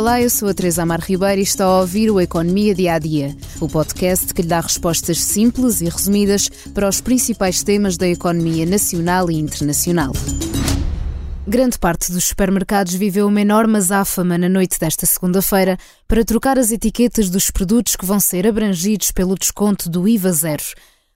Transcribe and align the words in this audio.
Olá, 0.00 0.18
eu 0.18 0.30
sou 0.30 0.48
a 0.48 0.54
Teresa 0.54 0.82
Amar 0.82 1.02
Ribeiro 1.02 1.40
e 1.40 1.44
está 1.44 1.66
a 1.66 1.80
ouvir 1.80 2.10
o 2.10 2.18
Economia 2.18 2.74
Dia 2.74 2.94
a 2.94 2.98
Dia, 2.98 3.36
o 3.60 3.68
podcast 3.68 4.32
que 4.32 4.40
lhe 4.40 4.48
dá 4.48 4.58
respostas 4.58 5.22
simples 5.22 5.82
e 5.82 5.90
resumidas 5.90 6.48
para 6.72 6.88
os 6.88 7.02
principais 7.02 7.62
temas 7.62 7.98
da 7.98 8.08
economia 8.08 8.64
nacional 8.64 9.30
e 9.30 9.34
internacional. 9.34 10.14
Grande 11.46 11.78
parte 11.78 12.10
dos 12.12 12.24
supermercados 12.24 12.94
viveu 12.94 13.26
uma 13.26 13.42
enorme 13.42 13.76
azáfama 13.76 14.38
na 14.38 14.48
noite 14.48 14.80
desta 14.80 15.04
segunda-feira 15.04 15.76
para 16.08 16.24
trocar 16.24 16.58
as 16.58 16.72
etiquetas 16.72 17.28
dos 17.28 17.50
produtos 17.50 17.94
que 17.94 18.06
vão 18.06 18.18
ser 18.18 18.46
abrangidos 18.46 19.12
pelo 19.12 19.34
desconto 19.34 19.90
do 19.90 20.08
IVA 20.08 20.32
zero. 20.32 20.64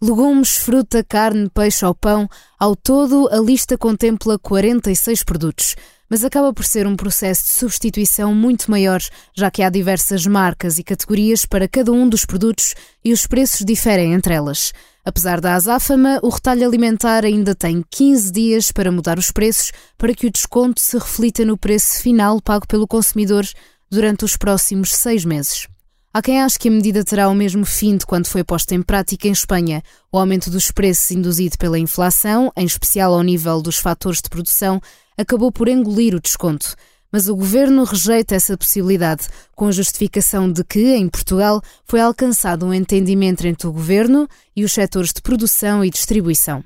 Legumes, 0.00 0.58
fruta, 0.58 1.02
carne, 1.02 1.50
peixe 1.50 1.84
ou 1.84 1.94
pão, 1.94 2.28
ao 2.58 2.76
todo 2.76 3.28
a 3.32 3.38
lista 3.38 3.76
contempla 3.76 4.38
46 4.38 5.24
produtos 5.24 5.74
mas 6.08 6.24
acaba 6.24 6.52
por 6.52 6.64
ser 6.64 6.86
um 6.86 6.96
processo 6.96 7.44
de 7.44 7.50
substituição 7.50 8.34
muito 8.34 8.70
maior, 8.70 9.00
já 9.34 9.50
que 9.50 9.62
há 9.62 9.68
diversas 9.68 10.26
marcas 10.26 10.78
e 10.78 10.82
categorias 10.82 11.44
para 11.44 11.68
cada 11.68 11.92
um 11.92 12.08
dos 12.08 12.24
produtos 12.24 12.74
e 13.04 13.12
os 13.12 13.26
preços 13.26 13.64
diferem 13.64 14.14
entre 14.14 14.34
elas. 14.34 14.72
Apesar 15.04 15.40
da 15.40 15.54
azáfama, 15.54 16.18
o 16.22 16.28
retalho 16.28 16.66
alimentar 16.66 17.24
ainda 17.24 17.54
tem 17.54 17.84
15 17.90 18.32
dias 18.32 18.72
para 18.72 18.92
mudar 18.92 19.18
os 19.18 19.30
preços 19.30 19.72
para 19.96 20.14
que 20.14 20.26
o 20.26 20.30
desconto 20.30 20.80
se 20.80 20.98
reflita 20.98 21.44
no 21.44 21.56
preço 21.56 22.02
final 22.02 22.40
pago 22.42 22.66
pelo 22.66 22.86
consumidor 22.86 23.44
durante 23.90 24.24
os 24.24 24.36
próximos 24.36 24.94
seis 24.94 25.24
meses. 25.24 25.66
Há 26.18 26.20
quem 26.20 26.42
ache 26.42 26.58
que 26.58 26.66
a 26.66 26.72
medida 26.72 27.04
terá 27.04 27.28
o 27.28 27.34
mesmo 27.34 27.64
fim 27.64 27.96
de 27.96 28.04
quando 28.04 28.26
foi 28.26 28.42
posta 28.42 28.74
em 28.74 28.82
prática 28.82 29.28
em 29.28 29.30
Espanha. 29.30 29.84
O 30.10 30.18
aumento 30.18 30.50
dos 30.50 30.68
preços 30.72 31.12
induzido 31.12 31.56
pela 31.56 31.78
inflação, 31.78 32.52
em 32.56 32.66
especial 32.66 33.14
ao 33.14 33.22
nível 33.22 33.62
dos 33.62 33.78
fatores 33.78 34.20
de 34.20 34.28
produção, 34.28 34.82
acabou 35.16 35.52
por 35.52 35.68
engolir 35.68 36.16
o 36.16 36.20
desconto. 36.20 36.74
Mas 37.12 37.28
o 37.28 37.36
governo 37.36 37.84
rejeita 37.84 38.34
essa 38.34 38.58
possibilidade, 38.58 39.28
com 39.54 39.68
a 39.68 39.70
justificação 39.70 40.50
de 40.50 40.64
que, 40.64 40.92
em 40.92 41.08
Portugal, 41.08 41.62
foi 41.84 42.00
alcançado 42.00 42.66
um 42.66 42.74
entendimento 42.74 43.46
entre 43.46 43.68
o 43.68 43.72
governo 43.72 44.26
e 44.56 44.64
os 44.64 44.72
setores 44.72 45.12
de 45.12 45.22
produção 45.22 45.84
e 45.84 45.88
distribuição. 45.88 46.64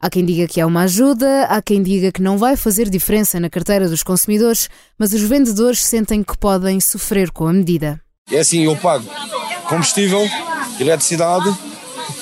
Há 0.00 0.08
quem 0.08 0.24
diga 0.24 0.48
que 0.48 0.58
é 0.58 0.64
uma 0.64 0.84
ajuda, 0.84 1.44
há 1.50 1.60
quem 1.60 1.82
diga 1.82 2.10
que 2.10 2.22
não 2.22 2.38
vai 2.38 2.56
fazer 2.56 2.88
diferença 2.88 3.38
na 3.38 3.50
carteira 3.50 3.90
dos 3.90 4.02
consumidores, 4.02 4.70
mas 4.98 5.12
os 5.12 5.20
vendedores 5.20 5.84
sentem 5.84 6.22
que 6.22 6.38
podem 6.38 6.80
sofrer 6.80 7.30
com 7.30 7.46
a 7.46 7.52
medida. 7.52 8.00
É 8.30 8.38
assim, 8.38 8.64
eu 8.64 8.76
pago 8.76 9.04
combustível, 9.68 10.28
eletricidade, 10.80 11.54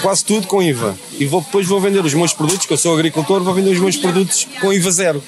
quase 0.00 0.24
tudo 0.24 0.46
com 0.46 0.62
IVA. 0.62 0.94
E 1.18 1.26
vou, 1.26 1.40
depois 1.40 1.66
vou 1.66 1.80
vender 1.80 2.04
os 2.04 2.14
meus 2.14 2.32
produtos, 2.32 2.66
que 2.66 2.72
eu 2.72 2.76
sou 2.76 2.94
agricultor, 2.94 3.42
vou 3.42 3.52
vender 3.52 3.70
os 3.70 3.80
meus 3.80 3.96
produtos 3.96 4.46
com 4.60 4.72
IVA 4.72 4.90
zero. 4.90 5.22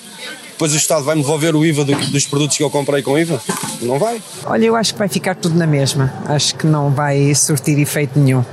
Depois 0.50 0.72
o 0.72 0.76
Estado 0.76 1.04
vai-me 1.04 1.20
devolver 1.22 1.56
o 1.56 1.64
IVA 1.64 1.84
do, 1.84 1.96
dos 1.96 2.26
produtos 2.26 2.56
que 2.56 2.62
eu 2.62 2.70
comprei 2.70 3.02
com 3.02 3.18
IVA? 3.18 3.40
Não 3.82 3.98
vai. 3.98 4.22
Olha, 4.46 4.64
eu 4.64 4.76
acho 4.76 4.92
que 4.92 4.98
vai 5.00 5.08
ficar 5.08 5.34
tudo 5.34 5.58
na 5.58 5.66
mesma. 5.66 6.14
Acho 6.26 6.54
que 6.54 6.66
não 6.66 6.90
vai 6.90 7.34
surtir 7.34 7.76
efeito 7.80 8.18
nenhum. 8.18 8.44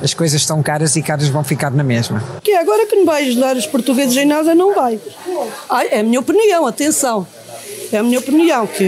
As 0.00 0.14
coisas 0.14 0.40
estão 0.40 0.62
caras 0.62 0.96
e 0.96 1.02
caras 1.02 1.28
vão 1.28 1.44
ficar 1.44 1.70
na 1.70 1.84
mesma. 1.84 2.22
Que 2.42 2.52
é 2.52 2.60
agora 2.60 2.86
que 2.86 2.96
não 2.96 3.04
vai 3.04 3.28
ajudar 3.28 3.56
os 3.56 3.66
portugueses 3.66 4.16
em 4.16 4.24
nada, 4.24 4.54
não 4.54 4.74
vai. 4.74 4.98
Ai, 5.68 5.88
é 5.90 6.00
a 6.00 6.02
minha 6.02 6.20
opinião, 6.20 6.66
atenção. 6.66 7.26
É 7.92 7.98
a 7.98 8.02
minha 8.02 8.18
opinião, 8.18 8.66
que 8.66 8.84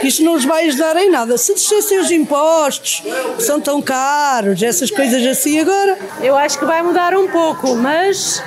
que 0.00 0.08
isto 0.08 0.22
não 0.22 0.34
os 0.34 0.44
vai 0.44 0.66
ajudar 0.68 0.96
em 0.96 1.10
nada. 1.10 1.36
Se 1.36 1.54
descessem 1.54 2.00
os 2.00 2.10
impostos, 2.10 3.02
que 3.36 3.42
são 3.42 3.60
tão 3.60 3.82
caros, 3.82 4.62
essas 4.62 4.90
coisas 4.90 5.24
assim 5.26 5.60
agora. 5.60 5.98
Eu 6.22 6.36
acho 6.36 6.58
que 6.58 6.64
vai 6.64 6.82
mudar 6.82 7.14
um 7.14 7.28
pouco, 7.28 7.76
mas 7.76 8.42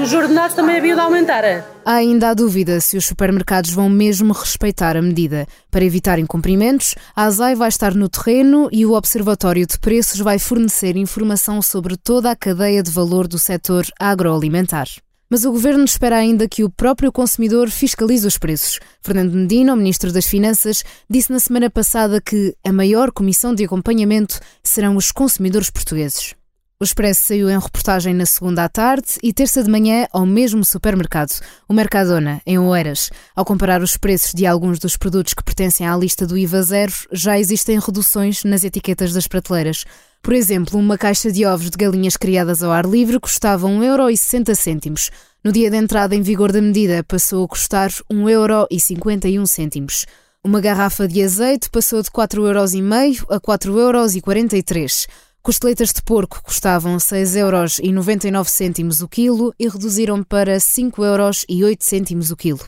os 0.00 0.12
ordenados 0.12 0.54
também 0.54 0.76
haviam 0.76 0.94
de 0.94 1.00
aumentar. 1.00 1.38
Há 1.84 1.94
ainda 1.94 2.30
a 2.30 2.34
dúvida 2.34 2.80
se 2.80 2.96
os 2.96 3.06
supermercados 3.06 3.70
vão 3.70 3.88
mesmo 3.88 4.32
respeitar 4.32 4.96
a 4.96 5.02
medida. 5.02 5.46
Para 5.70 5.84
evitar 5.84 6.18
incumprimentos, 6.18 6.94
a 7.16 7.24
ASAI 7.24 7.54
vai 7.54 7.68
estar 7.68 7.94
no 7.94 8.08
terreno 8.08 8.68
e 8.70 8.84
o 8.84 8.92
Observatório 8.92 9.66
de 9.66 9.78
Preços 9.78 10.20
vai 10.20 10.38
fornecer 10.38 10.96
informação 10.96 11.62
sobre 11.62 11.96
toda 11.96 12.30
a 12.30 12.36
cadeia 12.36 12.82
de 12.82 12.90
valor 12.90 13.26
do 13.26 13.38
setor 13.38 13.86
agroalimentar. 13.98 14.86
Mas 15.30 15.44
o 15.44 15.52
governo 15.52 15.84
espera 15.84 16.16
ainda 16.16 16.48
que 16.48 16.64
o 16.64 16.70
próprio 16.70 17.12
consumidor 17.12 17.68
fiscalize 17.68 18.26
os 18.26 18.38
preços. 18.38 18.80
Fernando 19.02 19.34
Medina, 19.34 19.74
o 19.74 19.76
ministro 19.76 20.10
das 20.10 20.26
Finanças, 20.26 20.82
disse 21.08 21.30
na 21.30 21.38
semana 21.38 21.68
passada 21.68 22.20
que 22.20 22.56
a 22.64 22.72
maior 22.72 23.12
comissão 23.12 23.54
de 23.54 23.64
acompanhamento 23.64 24.40
serão 24.62 24.96
os 24.96 25.12
consumidores 25.12 25.68
portugueses. 25.68 26.34
O 26.80 26.84
Expresso 26.84 27.22
saiu 27.26 27.50
em 27.50 27.58
reportagem 27.58 28.14
na 28.14 28.24
segunda 28.24 28.62
à 28.62 28.68
tarde 28.68 29.18
e 29.20 29.32
terça 29.32 29.64
de 29.64 29.68
manhã 29.68 30.06
ao 30.12 30.24
mesmo 30.24 30.64
supermercado, 30.64 31.32
o 31.68 31.74
Mercadona, 31.74 32.40
em 32.46 32.56
Oeiras. 32.56 33.10
Ao 33.34 33.44
comparar 33.44 33.82
os 33.82 33.96
preços 33.96 34.32
de 34.32 34.46
alguns 34.46 34.78
dos 34.78 34.96
produtos 34.96 35.34
que 35.34 35.42
pertencem 35.42 35.88
à 35.88 35.96
lista 35.96 36.24
do 36.24 36.38
IVA 36.38 36.62
zero, 36.62 36.92
já 37.10 37.36
existem 37.36 37.80
reduções 37.80 38.44
nas 38.44 38.62
etiquetas 38.62 39.12
das 39.12 39.26
prateleiras. 39.26 39.84
Por 40.22 40.34
exemplo, 40.34 40.78
uma 40.78 40.98
caixa 40.98 41.32
de 41.32 41.46
ovos 41.46 41.70
de 41.70 41.76
galinhas 41.76 42.16
criadas 42.16 42.62
ao 42.62 42.70
ar 42.70 42.84
livre 42.84 43.18
custava 43.18 43.66
1,60€. 43.66 45.10
No 45.42 45.52
dia 45.52 45.70
de 45.70 45.76
entrada 45.76 46.14
em 46.14 46.22
vigor 46.22 46.52
da 46.52 46.60
medida, 46.60 47.02
passou 47.04 47.44
a 47.44 47.48
custar 47.48 47.90
1,51€. 48.12 50.04
Uma 50.44 50.60
garrafa 50.60 51.08
de 51.08 51.22
azeite 51.22 51.70
passou 51.70 52.02
de 52.02 52.10
4,5€ 52.10 53.24
a 53.28 53.40
4,43€. 53.40 55.06
Costeletas 55.42 55.92
de 55.92 56.02
porco 56.02 56.40
custavam 56.42 56.96
6,99€ 56.96 59.02
o 59.02 59.08
quilo 59.08 59.54
e 59.58 59.68
reduziram 59.68 60.22
para 60.22 60.58
5,08€ 60.58 62.32
o 62.32 62.36
quilo. 62.36 62.60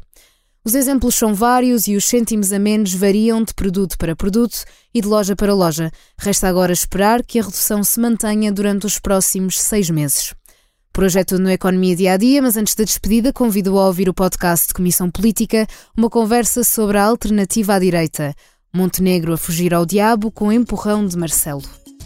Os 0.62 0.74
exemplos 0.74 1.14
são 1.14 1.32
vários 1.32 1.88
e 1.88 1.96
os 1.96 2.04
cêntimos 2.04 2.52
a 2.52 2.58
menos 2.58 2.92
variam 2.92 3.42
de 3.42 3.54
produto 3.54 3.96
para 3.96 4.14
produto 4.14 4.64
e 4.92 5.00
de 5.00 5.08
loja 5.08 5.34
para 5.34 5.54
loja. 5.54 5.90
Resta 6.18 6.48
agora 6.48 6.72
esperar 6.72 7.24
que 7.24 7.38
a 7.38 7.42
redução 7.42 7.82
se 7.82 7.98
mantenha 7.98 8.52
durante 8.52 8.84
os 8.84 8.98
próximos 8.98 9.58
seis 9.58 9.88
meses. 9.88 10.34
Tudo 10.92 11.42
no 11.42 11.50
Economia 11.50 11.96
Dia 11.96 12.12
a 12.12 12.16
Dia, 12.18 12.42
mas 12.42 12.58
antes 12.58 12.74
da 12.74 12.84
despedida, 12.84 13.32
convido 13.32 13.78
a 13.78 13.86
ouvir 13.86 14.08
o 14.10 14.14
podcast 14.14 14.66
de 14.66 14.74
Comissão 14.74 15.10
Política, 15.10 15.66
uma 15.96 16.10
conversa 16.10 16.62
sobre 16.62 16.98
a 16.98 17.04
alternativa 17.04 17.74
à 17.74 17.78
direita. 17.78 18.34
Montenegro 18.70 19.32
a 19.32 19.38
fugir 19.38 19.72
ao 19.72 19.86
diabo 19.86 20.30
com 20.30 20.52
empurrão 20.52 21.06
de 21.06 21.16
Marcelo. 21.16 21.62